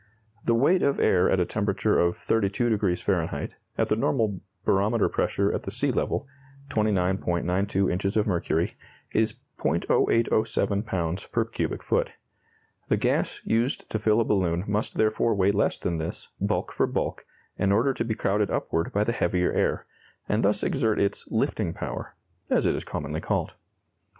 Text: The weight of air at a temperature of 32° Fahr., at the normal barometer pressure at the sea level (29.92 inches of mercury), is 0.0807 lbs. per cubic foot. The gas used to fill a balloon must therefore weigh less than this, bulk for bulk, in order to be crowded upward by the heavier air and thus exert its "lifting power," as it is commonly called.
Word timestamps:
The 0.43 0.55
weight 0.55 0.81
of 0.81 0.99
air 0.99 1.29
at 1.29 1.39
a 1.39 1.45
temperature 1.45 1.99
of 1.99 2.17
32° 2.17 3.03
Fahr., 3.03 3.49
at 3.77 3.87
the 3.87 3.95
normal 3.95 4.41
barometer 4.65 5.07
pressure 5.07 5.51
at 5.53 5.61
the 5.61 5.69
sea 5.69 5.91
level 5.91 6.27
(29.92 6.69 7.91
inches 7.91 8.17
of 8.17 8.25
mercury), 8.25 8.73
is 9.11 9.35
0.0807 9.59 10.83
lbs. 10.85 11.31
per 11.31 11.45
cubic 11.45 11.83
foot. 11.83 12.13
The 12.89 12.97
gas 12.97 13.41
used 13.45 13.87
to 13.91 13.99
fill 13.99 14.19
a 14.19 14.25
balloon 14.25 14.63
must 14.65 14.95
therefore 14.95 15.35
weigh 15.35 15.51
less 15.51 15.77
than 15.77 15.97
this, 15.97 16.29
bulk 16.41 16.71
for 16.73 16.87
bulk, 16.87 17.23
in 17.59 17.71
order 17.71 17.93
to 17.93 18.03
be 18.03 18.15
crowded 18.15 18.49
upward 18.49 18.91
by 18.91 19.03
the 19.03 19.11
heavier 19.13 19.51
air 19.53 19.85
and 20.27 20.41
thus 20.41 20.63
exert 20.63 20.99
its 20.99 21.27
"lifting 21.27 21.75
power," 21.75 22.15
as 22.49 22.65
it 22.65 22.73
is 22.73 22.83
commonly 22.83 23.21
called. 23.21 23.51